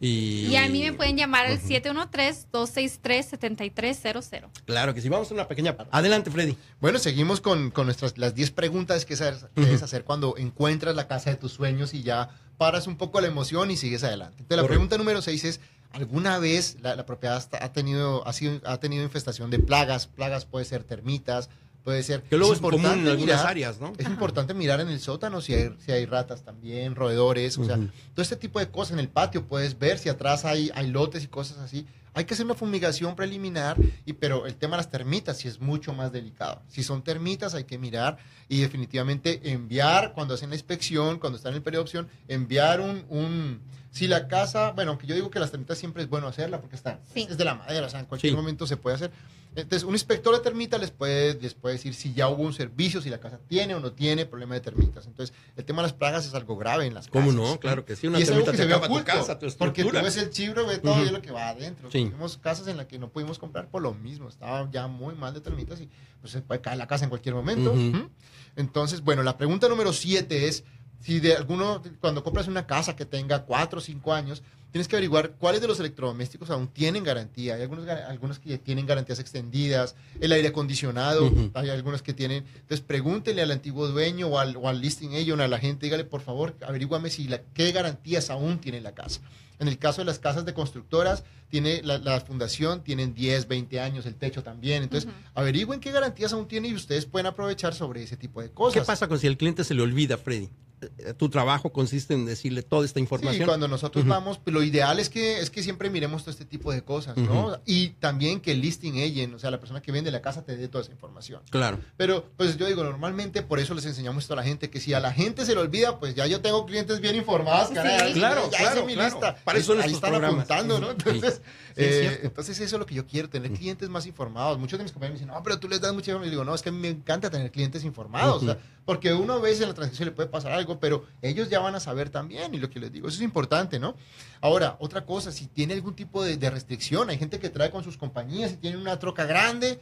Y, 0.00 0.48
Y 0.48 0.56
a 0.56 0.68
mí 0.68 0.82
me 0.82 0.92
pueden 0.92 1.16
llamar 1.16 1.46
al 1.46 1.60
713-263-7300. 1.60 4.50
Claro 4.66 4.92
que 4.92 5.00
sí. 5.00 5.08
Vamos 5.08 5.30
a 5.30 5.34
una 5.34 5.48
pequeña. 5.48 5.76
Adelante, 5.90 6.30
Freddy. 6.30 6.56
Bueno, 6.80 6.98
seguimos 6.98 7.40
con, 7.40 7.70
con 7.70 7.86
nuestras 7.86 8.18
las 8.18 8.34
10 8.34 8.50
preguntas 8.50 9.04
que, 9.04 9.14
debes 9.54 9.82
hacer 9.82 10.04
cuando 10.04 10.36
encuentras 10.36 10.96
la 10.96 11.06
casa 11.06 11.30
de 11.30 11.36
tus 11.36 11.52
sueños 11.52 11.94
y 11.94 12.02
ya 12.02 12.28
paras 12.58 12.86
un 12.86 12.96
poco 12.96 13.20
la 13.20 13.28
emoción 13.28 13.70
y 13.70 13.76
sigues 13.76 14.02
adelante. 14.04 14.38
Entonces, 14.40 14.56
la 14.56 14.62
Correcto. 14.62 14.74
pregunta 14.74 14.98
número 14.98 15.22
6 15.22 15.44
es, 15.44 15.60
¿alguna 15.92 16.38
vez 16.38 16.76
la, 16.82 16.96
la 16.96 17.06
propiedad 17.06 17.42
ha 17.60 17.72
tenido, 17.72 18.26
ha, 18.26 18.32
sido, 18.32 18.60
ha 18.64 18.78
tenido 18.78 19.04
infestación 19.04 19.50
de 19.50 19.60
plagas? 19.60 20.08
Plagas 20.08 20.44
puede 20.44 20.64
ser 20.64 20.82
termitas, 20.84 21.48
puede 21.84 22.02
ser... 22.02 22.22
Que 22.22 22.36
luego 22.36 22.54
es 22.54 22.60
común 22.60 22.80
en 22.80 22.80
importante 22.86 23.10
algunas 23.10 23.36
mirar- 23.36 23.46
áreas, 23.46 23.80
¿no? 23.80 23.92
Es 23.98 24.06
importante 24.06 24.54
mirar 24.54 24.80
en 24.80 24.88
el 24.88 24.98
sótano 24.98 25.40
si 25.40 25.54
hay, 25.54 25.76
si 25.84 25.92
hay 25.92 26.06
ratas 26.06 26.42
también, 26.42 26.94
roedores, 26.94 27.58
o 27.58 27.64
sea, 27.64 27.76
todo 27.76 28.22
este 28.22 28.36
tipo 28.36 28.58
de 28.58 28.70
cosas 28.70 28.94
en 28.94 28.98
el 29.00 29.08
patio 29.08 29.46
puedes 29.46 29.78
ver 29.78 29.98
si 29.98 30.08
atrás 30.08 30.44
hay, 30.44 30.70
hay 30.74 30.88
lotes 30.88 31.22
y 31.22 31.28
cosas 31.28 31.58
así. 31.58 31.86
Hay 32.16 32.24
que 32.26 32.34
hacer 32.34 32.46
una 32.46 32.54
fumigación 32.54 33.16
preliminar, 33.16 33.76
y, 34.06 34.12
pero 34.12 34.46
el 34.46 34.54
tema 34.54 34.76
de 34.76 34.84
las 34.84 34.90
termitas 34.90 35.38
sí 35.38 35.48
es 35.48 35.60
mucho 35.60 35.92
más 35.92 36.12
delicado. 36.12 36.62
Si 36.68 36.82
son 36.84 37.02
termitas 37.02 37.54
hay 37.54 37.64
que 37.64 37.76
mirar 37.76 38.18
y 38.48 38.60
definitivamente 38.60 39.50
enviar 39.50 40.12
cuando 40.14 40.34
hacen 40.34 40.50
la 40.50 40.56
inspección, 40.56 41.18
cuando 41.18 41.36
están 41.36 41.52
en 41.52 41.56
el 41.56 41.62
periodo 41.62 41.82
de 41.82 41.88
opción, 41.88 42.08
enviar 42.28 42.80
un... 42.80 43.04
un 43.08 43.60
si 43.94 44.08
la 44.08 44.26
casa, 44.26 44.72
bueno, 44.72 44.90
aunque 44.90 45.06
yo 45.06 45.14
digo 45.14 45.30
que 45.30 45.38
las 45.38 45.52
termitas 45.52 45.78
siempre 45.78 46.02
es 46.02 46.08
bueno 46.08 46.26
hacerla 46.26 46.60
porque 46.60 46.74
están, 46.74 46.98
Sí. 47.14 47.28
es 47.30 47.38
de 47.38 47.44
la 47.44 47.54
madera, 47.54 47.86
o 47.86 47.88
sea, 47.90 48.00
en 48.00 48.06
cualquier 48.06 48.32
Sí. 48.32 48.36
momento 48.36 48.66
se 48.66 48.76
puede 48.76 48.96
hacer. 48.96 49.12
Entonces, 49.54 49.84
un 49.84 49.94
inspector 49.94 50.34
de 50.34 50.40
termitas 50.40 50.80
les 50.80 50.90
puede, 50.90 51.40
les 51.40 51.54
puede 51.54 51.76
decir 51.76 51.94
si 51.94 52.12
ya 52.12 52.28
hubo 52.28 52.42
un 52.42 52.52
servicio, 52.52 53.00
si 53.00 53.08
la 53.08 53.20
casa 53.20 53.38
tiene 53.46 53.76
o 53.76 53.78
no 53.78 53.92
tiene 53.92 54.26
problema 54.26 54.54
de 54.54 54.60
termitas. 54.60 55.06
Entonces, 55.06 55.32
el 55.56 55.64
tema 55.64 55.80
de 55.80 55.84
las 55.84 55.92
plagas 55.92 56.26
es 56.26 56.34
algo 56.34 56.56
grave 56.56 56.86
en 56.86 56.94
las 56.94 57.06
¿Cómo 57.06 57.26
casas. 57.30 57.40
no? 57.52 57.60
Claro 57.60 57.84
que 57.84 57.94
sí. 57.94 58.08
Una 58.08 58.18
y 58.18 58.22
es 58.22 58.30
algo 58.30 58.42
termita 58.42 58.50
que 58.50 58.56
te 58.56 58.68
se 58.68 58.74
acaba 58.74 58.98
tu 58.98 59.04
casa, 59.04 59.38
tu 59.38 59.46
porque 59.56 59.84
tú 59.84 59.92
ves 59.92 60.16
el 60.16 60.30
chibro, 60.30 60.66
ve 60.66 60.78
todo 60.78 60.94
Ujú. 60.94 61.04
y 61.04 61.10
lo 61.10 61.22
que 61.22 61.30
va 61.30 61.50
adentro. 61.50 61.88
Sí. 61.92 62.06
Tuvimos 62.06 62.36
casas 62.38 62.66
en 62.66 62.76
las 62.78 62.86
que 62.86 62.98
no 62.98 63.10
pudimos 63.10 63.38
comprar 63.38 63.68
por 63.68 63.80
lo 63.80 63.94
mismo, 63.94 64.28
estaba 64.28 64.68
ya 64.72 64.88
muy 64.88 65.14
mal 65.14 65.32
de 65.32 65.40
termitas 65.40 65.80
y 65.80 65.88
pues 66.20 66.32
se 66.32 66.40
puede 66.42 66.60
caer 66.60 66.78
la 66.78 66.88
casa 66.88 67.04
en 67.04 67.10
cualquier 67.10 67.36
momento. 67.36 67.70
Ujú. 67.70 67.80
Ujú. 67.96 68.10
Entonces, 68.56 69.02
bueno, 69.02 69.22
la 69.22 69.36
pregunta 69.36 69.68
número 69.68 69.92
siete 69.92 70.48
es, 70.48 70.64
si 71.04 71.20
de 71.20 71.36
alguno, 71.36 71.82
cuando 72.00 72.24
compras 72.24 72.48
una 72.48 72.66
casa 72.66 72.96
que 72.96 73.04
tenga 73.04 73.42
cuatro 73.44 73.78
o 73.78 73.82
cinco 73.82 74.14
años, 74.14 74.42
tienes 74.72 74.88
que 74.88 74.96
averiguar 74.96 75.32
cuáles 75.32 75.60
de 75.60 75.68
los 75.68 75.78
electrodomésticos 75.78 76.48
aún 76.48 76.68
tienen 76.68 77.04
garantía. 77.04 77.56
Hay 77.56 77.62
algunos, 77.62 77.86
algunos 77.86 78.38
que 78.38 78.56
tienen 78.56 78.86
garantías 78.86 79.18
extendidas, 79.18 79.96
el 80.18 80.32
aire 80.32 80.48
acondicionado, 80.48 81.30
hay 81.52 81.68
algunos 81.68 82.00
que 82.00 82.14
tienen. 82.14 82.46
Entonces, 82.54 82.80
pregúntele 82.80 83.42
al 83.42 83.50
antiguo 83.50 83.86
dueño 83.86 84.28
o 84.28 84.38
al, 84.38 84.56
o 84.56 84.66
al 84.66 84.80
listing 84.80 85.14
agent, 85.14 85.42
a 85.42 85.46
la 85.46 85.58
gente, 85.58 85.84
dígale, 85.84 86.04
por 86.04 86.22
favor, 86.22 86.56
averíguame 86.66 87.10
si 87.10 87.28
la, 87.28 87.42
qué 87.52 87.70
garantías 87.70 88.30
aún 88.30 88.58
tiene 88.58 88.80
la 88.80 88.94
casa. 88.94 89.20
En 89.58 89.68
el 89.68 89.78
caso 89.78 90.00
de 90.00 90.06
las 90.06 90.18
casas 90.18 90.46
de 90.46 90.54
constructoras, 90.54 91.22
tiene 91.50 91.82
la, 91.82 91.98
la 91.98 92.18
fundación, 92.22 92.82
tienen 92.82 93.14
10, 93.14 93.46
20 93.46 93.78
años, 93.78 94.06
el 94.06 94.14
techo 94.14 94.42
también. 94.42 94.82
Entonces, 94.82 95.10
Ujú. 95.10 95.16
averigüen 95.34 95.80
qué 95.80 95.92
garantías 95.92 96.32
aún 96.32 96.48
tiene 96.48 96.68
y 96.68 96.74
ustedes 96.74 97.04
pueden 97.04 97.26
aprovechar 97.26 97.74
sobre 97.74 98.02
ese 98.02 98.16
tipo 98.16 98.40
de 98.40 98.50
cosas. 98.50 98.80
¿Qué 98.80 98.86
pasa 98.86 99.06
con 99.06 99.18
si 99.18 99.26
el 99.26 99.36
cliente 99.36 99.64
se 99.64 99.74
le 99.74 99.82
olvida, 99.82 100.16
Freddy? 100.16 100.48
Eh, 100.98 101.14
Tu 101.14 101.28
trabajo 101.28 101.72
consiste 101.72 102.14
en 102.14 102.24
decirle 102.26 102.62
toda 102.62 102.84
esta 102.84 103.00
información. 103.00 103.42
Sí, 103.42 103.46
cuando 103.46 103.68
nosotros 103.68 104.02
Ujú. 104.04 104.10
vamos, 104.10 104.38
pues, 104.38 104.52
lo 104.54 104.62
ideal 104.62 104.98
es 104.98 105.08
que, 105.08 105.40
es 105.40 105.50
que 105.50 105.62
siempre 105.62 105.90
miremos 105.90 106.22
todo 106.22 106.30
este 106.30 106.44
tipo 106.44 106.72
de 106.72 106.82
cosas, 106.82 107.16
¿no? 107.16 107.60
Y 107.66 107.90
también 108.00 108.40
que 108.40 108.52
el 108.52 108.60
listing 108.60 108.94
agent, 109.02 109.34
o 109.34 109.38
sea, 109.38 109.50
la 109.50 109.60
persona 109.60 109.80
que 109.82 109.92
vende 109.92 110.10
la 110.10 110.22
casa 110.22 110.44
te 110.44 110.56
dé 110.56 110.68
toda 110.68 110.82
esa 110.82 110.92
información. 110.92 111.42
Claro. 111.50 111.78
Pero, 111.96 112.30
pues 112.36 112.56
yo 112.56 112.66
digo, 112.66 112.82
normalmente 112.84 113.42
por 113.42 113.58
eso 113.58 113.74
les 113.74 113.84
enseñamos 113.86 114.24
esto 114.24 114.34
a 114.34 114.36
la 114.36 114.42
gente, 114.44 114.70
que 114.70 114.80
si 114.80 114.92
a 114.94 115.00
la 115.00 115.12
gente 115.12 115.44
se 115.44 115.54
le 115.54 115.60
olvida, 115.60 115.98
pues 116.00 116.14
ya 116.14 116.26
yo 116.26 116.40
tengo 116.40 116.66
clientes 116.66 117.00
bien 117.00 117.16
informados, 117.16 117.68
Sí. 117.68 117.74
caray, 117.74 118.12
Claro, 118.12 118.50
ya 118.50 118.58
claro, 118.58 118.76
hice 118.78 118.86
mi 118.86 118.94
claro. 118.94 119.10
lista. 119.10 119.36
Para 119.44 119.58
eso 119.58 119.72
Ahí 119.74 119.92
están 119.92 120.10
programas. 120.12 120.44
apuntando, 120.50 120.80
¿no? 120.80 120.90
Entonces, 120.90 121.40
Sí, 121.44 121.63
eh, 121.76 122.00
cierto. 122.00 122.26
entonces 122.26 122.60
eso 122.60 122.76
es 122.76 122.80
lo 122.80 122.86
que 122.86 122.94
yo 122.94 123.06
quiero, 123.06 123.28
tener 123.28 123.52
clientes 123.52 123.88
más 123.88 124.06
informados. 124.06 124.58
Muchos 124.58 124.78
de 124.78 124.84
mis 124.84 124.92
compañeros 124.92 125.20
me 125.20 125.24
dicen, 125.24 125.34
no, 125.34 125.42
pero 125.42 125.58
tú 125.58 125.68
les 125.68 125.80
das 125.80 125.92
mucha 125.92 126.10
información. 126.10 126.28
Y 126.28 126.30
digo, 126.30 126.44
no, 126.44 126.54
es 126.54 126.62
que 126.62 126.68
a 126.68 126.72
mí 126.72 126.78
me 126.78 126.88
encanta 126.88 127.30
tener 127.30 127.50
clientes 127.50 127.84
informados. 127.84 128.42
o 128.42 128.46
sea, 128.46 128.58
porque 128.84 129.12
una 129.12 129.36
vez 129.38 129.60
en 129.60 129.68
la 129.68 129.74
transición 129.74 130.06
le 130.06 130.12
puede 130.12 130.28
pasar 130.28 130.52
algo, 130.52 130.78
pero 130.78 131.04
ellos 131.22 131.48
ya 131.48 131.60
van 131.60 131.74
a 131.74 131.80
saber 131.80 132.10
también. 132.10 132.54
Y 132.54 132.58
lo 132.58 132.70
que 132.70 132.80
les 132.80 132.92
digo, 132.92 133.08
eso 133.08 133.16
es 133.16 133.22
importante, 133.22 133.78
¿no? 133.78 133.96
Ahora, 134.40 134.76
otra 134.78 135.04
cosa, 135.04 135.32
si 135.32 135.46
tiene 135.46 135.74
algún 135.74 135.94
tipo 135.94 136.22
de, 136.22 136.36
de 136.36 136.50
restricción, 136.50 137.10
hay 137.10 137.18
gente 137.18 137.38
que 137.38 137.50
trae 137.50 137.70
con 137.70 137.82
sus 137.82 137.96
compañías 137.96 138.52
y 138.52 138.56
tiene 138.56 138.76
una 138.76 138.98
troca 138.98 139.24
grande. 139.24 139.80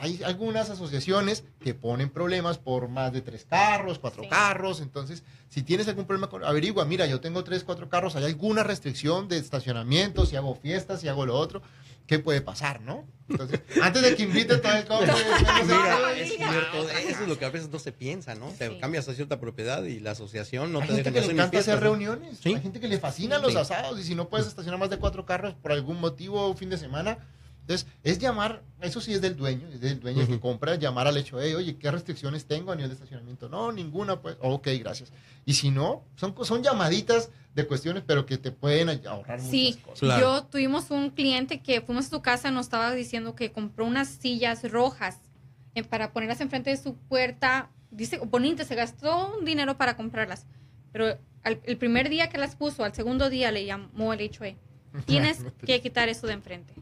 Hay 0.00 0.22
algunas 0.24 0.70
asociaciones 0.70 1.44
que 1.60 1.74
ponen 1.74 2.10
problemas 2.10 2.58
por 2.58 2.88
más 2.88 3.12
de 3.12 3.22
tres 3.22 3.44
carros, 3.48 3.98
cuatro 3.98 4.22
Sí. 4.24 4.28
carros. 4.28 4.80
Entonces, 4.80 5.22
si 5.48 5.62
tienes 5.62 5.88
algún 5.88 6.04
problema, 6.06 6.28
con, 6.28 6.44
averigua, 6.44 6.84
mira, 6.84 7.06
yo 7.06 7.20
tengo 7.20 7.44
tres, 7.44 7.64
cuatro 7.64 7.88
carros, 7.88 8.16
¿hay 8.16 8.24
alguna 8.24 8.62
restricción 8.64 9.28
de 9.28 9.38
estacionamiento? 9.38 10.26
Si 10.26 10.36
hago 10.36 10.54
fiestas, 10.56 11.00
si 11.00 11.08
hago 11.08 11.24
lo 11.26 11.36
otro, 11.36 11.62
¿qué 12.06 12.18
puede 12.18 12.40
pasar, 12.40 12.80
no? 12.82 13.04
Entonces, 13.28 13.60
antes 13.82 14.02
de 14.02 14.14
que 14.16 14.24
invite 14.24 14.58
todo 14.58 14.72
el 14.74 14.84
coche, 14.86 15.12
Mira, 15.64 16.12
es 16.12 16.30
diga. 16.30 16.50
cierto, 16.50 16.88
eso 16.90 17.22
es 17.22 17.28
lo 17.28 17.38
que 17.38 17.44
a 17.46 17.50
veces 17.50 17.70
no 17.70 17.78
se 17.78 17.92
piensa, 17.92 18.34
¿no? 18.34 18.48
Te 18.48 18.68
Sí. 18.68 18.78
cambias 18.80 19.08
a 19.08 19.14
cierta 19.14 19.40
propiedad 19.40 19.82
y 19.84 20.00
la 20.00 20.10
asociación 20.10 20.72
no 20.72 20.80
hay 20.80 20.88
te 20.88 20.94
gente 20.96 21.10
dejan 21.12 21.22
que 21.22 21.26
le 21.28 21.32
encanta 21.40 21.58
hacer 21.60 21.80
reuniones. 21.80 22.38
Sí. 22.42 22.54
Hay 22.54 22.60
gente 22.60 22.80
que 22.80 22.88
le 22.88 22.98
fascinan 22.98 23.40
los 23.40 23.56
asados 23.56 23.98
y 23.98 24.02
si 24.04 24.14
no 24.14 24.28
puedes 24.28 24.46
estacionar 24.46 24.78
más 24.78 24.90
de 24.90 24.98
cuatro 24.98 25.24
carros 25.24 25.54
por 25.54 25.72
algún 25.72 25.98
motivo 26.00 26.48
un 26.50 26.56
fin 26.58 26.68
de 26.68 26.76
semana. 26.76 27.16
Entonces, 27.66 27.86
es 28.02 28.18
llamar, 28.18 28.62
eso 28.82 29.00
sí 29.00 29.14
es 29.14 29.22
del 29.22 29.36
dueño, 29.36 29.66
es 29.72 29.80
del 29.80 29.98
dueño 29.98 30.26
que 30.26 30.38
compra, 30.38 30.74
llamar 30.74 31.06
al 31.06 31.16
hecho, 31.16 31.40
"Hey, 31.40 31.54
oye, 31.54 31.76
¿qué 31.76 31.90
restricciones 31.90 32.44
tengo 32.44 32.72
a 32.72 32.76
nivel 32.76 32.90
de 32.90 32.94
estacionamiento? 32.94 33.48
No, 33.48 33.72
ninguna, 33.72 34.20
pues, 34.20 34.36
ok, 34.42 34.68
gracias. 34.80 35.10
Y 35.46 35.54
si 35.54 35.70
no, 35.70 36.02
son, 36.16 36.32
co- 36.32 36.44
son 36.44 36.62
llamaditas 36.62 37.30
de 37.54 37.66
cuestiones, 37.66 38.02
pero 38.06 38.26
que 38.26 38.36
te 38.36 38.52
pueden 38.52 38.90
ahorrar 39.06 39.40
Sí, 39.40 39.68
muchas 39.68 39.82
cosas. 39.86 40.00
Claro. 40.00 40.20
yo 40.20 40.44
tuvimos 40.44 40.90
un 40.90 41.08
cliente 41.08 41.62
que 41.62 41.80
fuimos 41.80 42.06
a 42.06 42.10
su 42.10 42.20
casa, 42.20 42.50
nos 42.50 42.66
estaba 42.66 42.92
diciendo 42.92 43.34
que 43.34 43.50
compró 43.50 43.86
unas 43.86 44.08
sillas 44.08 44.70
rojas 44.70 45.20
eh, 45.74 45.82
para 45.82 46.12
ponerlas 46.12 46.40
enfrente 46.42 46.68
de 46.70 46.76
su 46.76 46.94
puerta. 46.96 47.70
Dice, 47.90 48.18
bonita, 48.18 48.64
se 48.64 48.74
gastó 48.74 49.34
un 49.38 49.44
dinero 49.46 49.78
para 49.78 49.96
comprarlas. 49.96 50.44
Pero 50.92 51.18
al- 51.42 51.60
el 51.64 51.76
primer 51.78 52.10
día 52.10 52.28
que 52.28 52.36
las 52.38 52.56
puso, 52.56 52.84
al 52.84 52.94
segundo 52.94 53.30
día 53.30 53.50
le 53.50 53.64
llamó 53.64 54.12
el 54.12 54.20
HOA. 54.20 54.54
Tienes 55.06 55.44
que 55.64 55.80
quitar 55.80 56.08
eso 56.10 56.26
de 56.26 56.34
enfrente. 56.34 56.74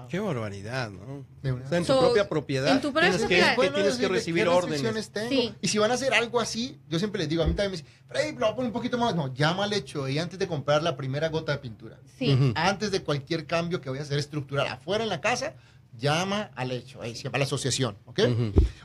Wow. 0.00 0.08
Qué 0.08 0.18
barbaridad, 0.20 0.90
¿no? 0.90 1.24
O 1.54 1.68
sea, 1.68 1.78
en 1.78 1.84
tu 1.84 1.92
So, 1.92 2.00
propia 2.00 2.28
propiedad 2.28 2.72
en 2.72 2.80
tu 2.80 2.92
propia 2.92 3.10
tienes 3.10 3.20
que, 3.22 3.26
propiedad. 3.26 3.50
que 3.50 3.56
Bueno, 3.56 3.74
tienes 3.74 3.96
que 3.96 4.08
recibir 4.08 4.44
¿qué 4.44 4.48
órdenes. 4.48 5.10
tengo? 5.10 5.28
Sí. 5.28 5.54
Y 5.60 5.68
si 5.68 5.78
van 5.78 5.90
a 5.90 5.94
hacer 5.94 6.12
algo 6.14 6.40
así, 6.40 6.78
yo 6.88 6.98
siempre 6.98 7.20
les 7.20 7.28
digo, 7.28 7.42
a 7.42 7.46
mí 7.46 7.54
también 7.54 7.72
me 7.72 7.76
dicen, 7.78 7.92
Freddy, 8.08 8.32
lo 8.32 8.38
voy 8.40 8.48
a 8.48 8.54
poner 8.56 8.66
un 8.68 8.72
poquito 8.72 8.98
más. 8.98 9.14
No, 9.14 9.32
llama 9.34 9.64
al 9.64 9.72
hecho 9.72 10.08
y 10.08 10.18
antes 10.18 10.38
de 10.38 10.46
comprar 10.46 10.82
la 10.82 10.96
primera 10.96 11.28
gota 11.28 11.52
de 11.52 11.58
pintura. 11.58 11.98
Sí. 12.18 12.52
Antes 12.54 12.90
de 12.90 13.02
cualquier 13.02 13.46
cambio 13.46 13.80
que 13.80 13.88
vaya 13.90 14.02
a 14.02 14.04
hacer 14.04 14.18
estructural 14.18 14.66
afuera 14.66 15.04
en 15.04 15.10
la 15.10 15.20
casa, 15.20 15.54
llama 15.98 16.50
al 16.54 16.72
hecho, 16.72 17.00
ahí 17.00 17.14
se 17.16 17.24
llama 17.24 17.36
a 17.36 17.38
la 17.38 17.44
asociación, 17.46 17.96
¿ok? 18.04 18.20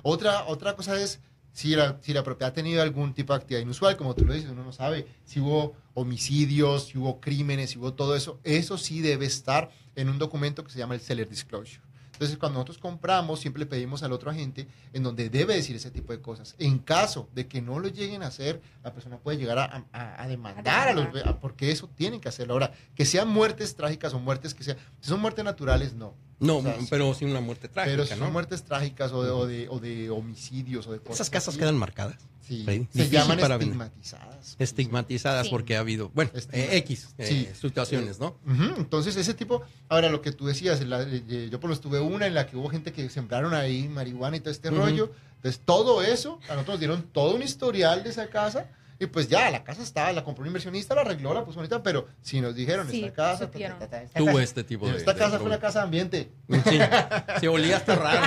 Otra, 0.02 0.46
otra 0.46 0.76
cosa 0.76 1.00
es 1.02 1.20
si 1.54 1.76
la, 1.76 1.98
si 2.02 2.14
la 2.14 2.24
propiedad 2.24 2.52
ha 2.52 2.54
tenido 2.54 2.82
algún 2.82 3.14
tipo 3.14 3.34
de 3.34 3.38
actividad 3.38 3.62
inusual, 3.62 3.98
como 3.98 4.16
tú 4.16 4.26
lo 4.26 4.34
dices, 4.34 4.50
uno 4.52 4.64
no 4.64 4.72
sabe 4.72 5.06
si 5.26 5.40
hubo 5.40 5.76
homicidios, 5.94 6.88
si 6.88 6.98
hubo 6.98 7.20
crímenes, 7.20 7.72
si 7.72 7.80
hubo 7.80 7.94
todo 7.94 8.16
eso, 8.16 8.40
eso 8.44 8.78
sí 8.78 9.02
debe 9.02 9.26
estar 9.26 9.70
en 9.96 10.10
un 10.10 10.18
documento 10.20 10.64
que 10.64 10.72
se 10.72 10.80
llama 10.80 10.96
el 10.96 11.02
seller 11.02 11.28
disclosure. 11.30 11.82
Entonces, 12.14 12.38
cuando 12.38 12.60
nosotros 12.60 12.78
compramos, 12.78 13.40
siempre 13.40 13.62
le 13.62 13.66
pedimos 13.66 14.04
al 14.04 14.12
otro 14.12 14.30
agente 14.30 14.68
en 14.94 15.02
donde 15.02 15.30
debe 15.32 15.56
decir 15.56 15.76
ese 15.76 15.90
tipo 15.90 16.14
de 16.14 16.22
cosas. 16.22 16.54
En 16.60 16.78
caso 16.78 17.28
de 17.34 17.48
que 17.48 17.64
no 17.64 17.80
lo 17.80 17.88
lleguen 17.88 18.22
a 18.22 18.28
hacer, 18.28 18.62
la 18.84 18.94
persona 18.94 19.18
puede 19.18 19.40
llegar 19.40 19.58
a, 19.58 19.86
a- 19.92 20.22
a 20.24 20.28
demandar 20.28 20.90
a 20.90 20.94
los, 20.94 21.08
porque 21.42 21.72
eso 21.72 21.90
tienen 21.96 22.22
que 22.22 22.30
hacerlo. 22.30 22.54
Ahora, 22.54 22.74
que 22.94 23.06
sean 23.06 23.28
muertes 23.28 23.76
trágicas 23.76 24.14
o 24.14 24.20
muertes 24.20 24.54
que 24.54 24.64
sean, 24.64 24.78
si 25.00 25.10
son 25.10 25.20
muertes 25.20 25.44
naturales, 25.44 25.96
no. 25.96 26.14
No, 26.42 26.58
O 26.58 26.62
sea, 26.64 26.80
sí. 26.80 26.88
pero 26.90 27.14
sin 27.14 27.30
una 27.30 27.40
muerte 27.40 27.70
trágica, 27.70 27.94
Pero 27.94 28.04
si 28.06 28.10
son 28.10 28.20
¿no? 28.20 28.32
muertes 28.32 28.64
trágicas 28.64 29.12
o 29.14 29.24
de, 29.24 29.30
o 29.32 29.46
de, 29.48 29.70
o 29.70 29.80
de 29.80 30.10
homicidios 30.10 30.88
o 30.88 30.92
de 30.92 31.00
cosas 31.00 31.16
Esas 31.18 31.30
casas 31.30 31.50
así, 31.50 31.60
quedan 31.60 31.78
marcadas, 31.78 32.18
sí, 32.46 32.58
Sí, 32.60 32.66
se 32.66 32.72
difícil 32.80 33.10
llaman 33.12 33.40
para 33.40 33.56
estigmatizadas. 33.56 34.56
estigmatizadas 34.60 35.46
Sí. 35.46 35.52
porque 35.52 35.78
ha 35.78 35.80
habido, 35.82 36.10
bueno, 36.14 36.32
eh, 36.52 36.70
X 36.78 37.10
eh, 37.18 37.26
Sí. 37.28 37.48
situaciones, 37.60 38.20
¿no? 38.20 38.38
Entonces, 38.78 39.16
ese 39.16 39.34
tipo, 39.36 39.62
ahora 39.88 40.10
lo 40.10 40.22
que 40.22 40.32
tú 40.32 40.48
decías, 40.48 40.82
la- 40.86 41.04
eh, 41.04 41.48
yo 41.52 41.60
por 41.60 41.70
lo 41.70 41.76
menos 41.76 41.82
tuve 41.82 42.00
una 42.00 42.26
en 42.28 42.34
la 42.34 42.48
que 42.48 42.58
hubo 42.58 42.70
gente 42.70 42.92
que 42.92 43.08
sembraron 43.10 43.54
ahí 43.54 43.88
marihuana 43.88 44.38
y 44.38 44.40
todo 44.40 44.52
este 44.52 44.70
rollo. 44.72 45.12
Entonces, 45.38 45.62
todo 45.64 46.02
eso, 46.04 46.40
a 46.50 46.54
nosotros 46.54 46.68
nos 46.76 46.80
dieron 46.80 47.04
todo 47.14 47.36
un 47.36 47.44
historial 47.44 48.04
de 48.04 48.10
esa 48.10 48.28
casa. 48.30 48.68
Y 49.02 49.08
pues 49.08 49.28
ya, 49.28 49.50
la 49.50 49.64
casa 49.64 49.82
estaba, 49.82 50.14
la 50.14 50.24
compró 50.24 50.44
un 50.44 50.48
inversionista, 50.50 50.94
la 50.94 51.02
arregló, 51.02 51.34
la 51.34 51.44
puso 51.44 51.56
bonita, 51.58 51.82
pero 51.82 52.08
si 52.22 52.40
nos 52.40 52.54
dijeron, 52.56 52.88
Sí, 52.88 53.04
esta 53.04 53.14
casa, 53.16 53.32
ta, 53.32 53.40
ta, 53.40 53.52
supieron. 53.52 53.80
ta, 53.80 53.88
ta, 53.90 54.02
esta 54.04 54.20
Tuvo 54.20 54.28
casa- 54.28 54.44
este 54.44 54.64
tipo 54.64 54.88
de... 54.88 54.96
esta 54.96 55.14
de 55.14 55.20
casa 55.20 55.38
fue 55.40 55.48
una 55.48 55.60
casa 55.60 55.80
de 55.80 55.86
ambiente. 55.86 56.32
Sí, 56.70 56.78
se 57.40 57.48
olía 57.48 57.78
hasta 57.78 57.96
raro. 57.96 58.22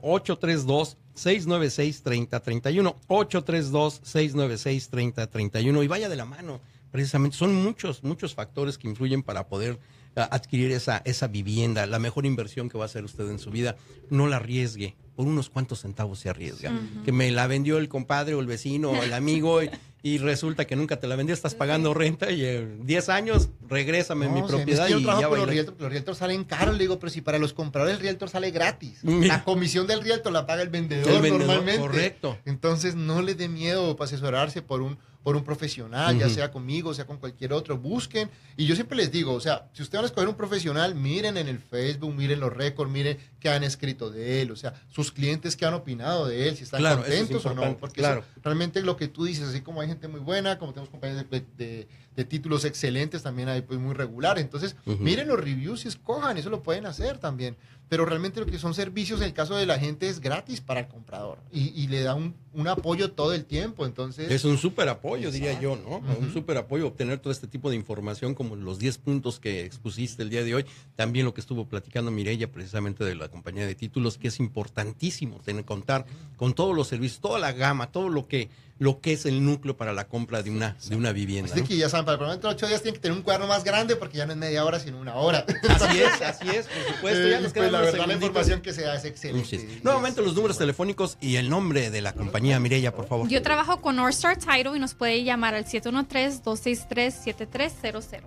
832-696-3031. 1.15 2.97
832-696-3031. 3.09 5.85
Y 5.85 5.87
vaya 5.87 6.09
de 6.09 6.17
la 6.17 6.25
mano, 6.25 6.61
precisamente. 6.91 7.37
Son 7.37 7.55
muchos, 7.55 8.03
muchos 8.03 8.35
factores 8.35 8.79
que 8.79 8.89
influyen 8.89 9.23
para 9.23 9.49
poder 9.49 9.79
ah, 10.17 10.29
adquirir 10.31 10.73
esa, 10.73 11.03
esa 11.05 11.29
vivienda. 11.29 11.87
La 11.87 11.99
mejor 11.99 12.27
inversión 12.27 12.69
que 12.69 12.79
va 12.79 12.85
a 12.85 12.87
hacer 12.87 13.05
usted 13.05 13.29
en 13.31 13.39
su 13.39 13.51
vida. 13.51 13.77
No 14.11 14.27
la 14.27 14.37
arriesgue. 14.37 14.97
Por 15.17 15.27
unos 15.27 15.49
cuantos 15.51 15.81
centavos 15.83 16.19
se 16.19 16.29
arriesga. 16.29 16.73
Que 17.05 17.13
me 17.13 17.31
la 17.31 17.47
vendió 17.47 17.79
el 17.79 17.89
compadre 17.89 18.35
o 18.35 18.41
el 18.41 18.47
vecino 18.47 18.91
o 18.91 19.03
el 19.03 19.13
amigo 19.15 19.63
y, 19.63 19.71
y 20.03 20.19
resulta 20.19 20.67
que 20.67 20.75
nunca 20.77 20.99
te 20.99 21.07
la 21.07 21.15
vendió, 21.17 21.33
estás 21.35 21.55
pagando 21.55 21.95
renta 21.95 22.31
y 22.33 22.45
en 22.45 22.85
10 22.85 23.09
años 23.11 23.49
regrésame 23.69 24.29
mi 24.29 24.41
No, 24.41 24.47
me- 24.47 24.53
propiedad 24.53 24.87
es 24.87 24.89
que 24.89 24.93
yo 24.93 24.99
y 25.01 25.03
trabajo 25.05 25.23
ya 25.23 25.29
con 25.29 25.39
los 25.39 25.49
realtors, 25.49 25.81
los 25.81 25.91
realtors 25.91 26.19
salen 26.19 26.45
caros, 26.45 26.75
le 26.75 26.81
digo, 26.81 26.99
pero 26.99 27.11
si 27.11 27.21
para 27.21 27.39
los 27.39 27.53
compradores 27.53 27.95
el 27.97 28.03
realtor 28.03 28.29
sale 28.29 28.51
gratis. 28.51 28.99
Mira. 29.03 29.37
La 29.39 29.45
comisión 29.45 29.87
del 29.87 30.03
realtor 30.03 30.33
la 30.33 30.47
paga 30.47 30.63
el 30.63 30.69
vendedor, 30.69 31.09
El 31.09 31.23
vendedor, 31.23 31.47
normalmente. 31.47 31.81
correcto. 31.81 32.39
Entonces 32.45 32.95
no 32.97 33.23
le 33.23 33.35
dé 33.35 33.49
miedo 33.49 33.97
para 33.97 34.07
asesorarse 34.07 34.63
por 34.63 34.83
un, 34.83 34.99
por 35.25 35.35
un 35.37 35.43
profesional, 35.43 36.19
ya 36.19 36.29
sea 36.29 36.53
conmigo, 36.53 36.93
sea 36.95 37.07
con 37.07 37.17
cualquier 37.17 37.53
otro, 37.55 37.79
busquen. 37.79 38.31
Y 38.59 38.67
yo 38.67 38.75
siempre 38.77 38.97
les 38.97 39.11
digo, 39.11 39.33
o 39.33 39.41
sea, 39.41 39.71
si 39.73 39.83
ustedes 39.83 39.99
van 40.01 40.05
a 40.05 40.07
escoger 40.09 40.29
un 40.29 40.37
profesional, 40.37 40.95
miren 40.95 41.37
en 41.39 41.49
el 41.49 41.59
Facebook, 41.59 42.15
miren 42.15 42.41
los 42.41 42.53
récords, 42.53 42.93
miren 42.93 43.17
qué 43.41 43.49
han 43.49 43.65
escrito 43.65 44.11
de 44.11 44.43
él, 44.43 44.51
o 44.51 44.57
sea, 44.57 44.75
sus 44.91 45.11
clientes 45.11 45.57
que 45.57 45.65
han 45.65 45.73
opinado 45.75 46.27
de 46.29 46.47
él, 46.49 46.57
si 46.57 46.65
están 46.65 46.81
Claro, 46.81 47.01
eso 47.03 47.11
es 47.11 47.19
contentos 47.21 47.47
o 47.47 47.55
no. 47.55 47.77
Porque 47.79 48.01
claro. 48.03 48.21
eso- 48.21 48.41
realmente 48.45 48.83
lo 48.83 48.97
que 48.99 49.09
tú 49.09 49.25
dices, 49.25 49.49
así 49.49 49.63
como 49.63 49.81
hay 49.81 49.89
gente 49.89 50.09
muy 50.09 50.21
buena, 50.21 50.59
como 50.59 50.73
tenemos 50.73 50.91
compañías 50.91 51.25
de, 51.31 51.43
de- 51.57 51.89
de 52.15 52.25
títulos 52.25 52.65
excelentes, 52.65 53.23
también 53.25 53.49
hay 53.49 53.63
pues 53.63 53.81
muy 53.81 53.93
regular. 53.95 54.39
Entonces, 54.39 54.77
miren 54.85 55.27
los 55.27 55.41
reviews 55.41 55.85
y 55.85 55.89
escojan, 55.89 56.37
eso 56.37 56.49
lo 56.51 56.63
pueden 56.63 56.87
hacer 56.87 57.19
también. 57.19 57.57
Pero 57.95 58.07
realmente 58.07 58.41
lo 58.41 58.47
que 58.47 58.59
son 58.59 58.75
servicios 58.75 59.21
en 59.21 59.29
el 59.29 59.35
caso 59.35 59.55
de 59.55 59.67
la 59.67 59.79
gente 59.79 60.09
es 60.09 60.19
gratis 60.19 60.61
para 60.61 60.81
el 60.81 60.89
comprador 60.89 61.39
y, 61.53 61.69
y 61.81 61.87
le 61.87 62.03
da 62.03 62.17
un, 62.17 62.35
un 62.53 62.67
apoyo 62.67 63.13
todo 63.13 63.33
el 63.33 63.45
tiempo. 63.45 63.87
Entonces, 63.87 64.33
Es 64.33 64.45
un 64.45 64.59
súper 64.59 64.89
apoyo, 64.89 65.31
diría 65.31 65.61
yo, 65.61 65.77
¿no? 65.77 65.99
Un 66.19 66.33
súper 66.33 66.57
apoyo 66.57 66.89
obtener 66.89 67.21
todo 67.21 67.33
este 67.33 67.47
tipo 67.47 67.71
de 67.71 67.77
información 67.77 68.35
como 68.35 68.57
los 68.57 68.81
10 68.81 68.99
puntos 68.99 69.39
que 69.39 69.65
expusiste 69.65 70.25
el 70.25 70.31
día 70.31 70.43
de 70.43 70.57
hoy. 70.57 70.67
También 70.97 71.25
lo 71.25 71.35
que 71.35 71.41
estuvo 71.41 71.67
platicando 71.69 72.11
Mirella 72.11 72.51
precisamente 72.51 73.05
de 73.05 73.15
la 73.15 73.29
compañía 73.29 73.65
de 73.65 73.77
títulos, 73.77 74.19
que 74.19 74.27
es 74.27 74.41
importantísimo 74.41 75.39
tener 75.45 75.65
contar 75.65 76.05
con 76.37 76.53
todos 76.53 76.75
los 76.75 76.89
servicios, 76.89 77.21
toda 77.21 77.39
la 77.39 77.53
gama, 77.53 77.93
todo 77.93 78.09
lo 78.09 78.27
que 78.27 78.49
lo 78.79 79.01
que 79.01 79.13
es 79.13 79.25
el 79.25 79.45
núcleo 79.45 79.77
para 79.77 79.93
la 79.93 80.09
compra 80.09 80.43
de 80.43 80.51
una 80.51 80.77
de 80.89 80.97
una 80.97 81.13
vivienda. 81.13 81.53
así 81.53 81.61
¿no? 81.63 81.69
que 81.69 81.77
ya 81.77 81.89
saben, 81.89 82.05
para 82.05 82.15
el 82.15 82.19
programa 82.19 82.35
dentro 82.35 82.51
de 82.51 82.57
ocho 82.57 82.67
días 82.67 82.83
tienen 82.83 82.97
que 82.97 83.01
tener 83.01 83.17
un 83.17 83.23
cuaderno 83.23 83.47
más 83.47 83.63
grande 83.63 83.95
porque 83.95 84.19
ya 84.19 84.27
no 84.27 84.33
es 84.33 84.39
media 84.39 84.65
hora, 84.65 84.81
sino 84.81 84.99
una 84.99 85.15
hora. 85.15 85.47
Así 85.69 86.01
es, 86.01 86.23
así 86.23 86.49
es, 86.49 86.67
por 86.67 86.95
supuesto. 86.95 87.29
Ya 87.29 87.39
Eh, 87.39 87.41
nos 87.41 87.41
pues, 87.41 87.53
quedan 87.53 87.73
la 87.73 87.81
verdad, 87.81 88.07
la 88.07 88.15
información 88.15 88.61
que 88.63 88.73
se 88.73 88.83
da 88.83 88.97
es 88.97 89.05
excelente. 89.05 89.81
Nuevamente 89.83 90.23
los 90.23 90.35
números 90.35 90.59
telefónicos 90.59 91.17
y 91.21 91.37
el 91.37 91.49
nombre 91.49 91.91
de 91.91 92.01
la 92.01 92.15
compañía, 92.15 92.59
Mirella, 92.59 92.93
por 92.95 93.07
favor. 93.07 93.29
Yo 93.29 93.43
trabajo 93.43 93.81
con 93.81 93.97
North 93.97 94.15
Star 94.15 94.37
Title 94.39 94.77
y 94.77 94.81
nos 94.81 94.95
puede 94.95 95.23
llamar 95.23 95.55
al 95.55 95.67
713-263-7300. 95.67 98.23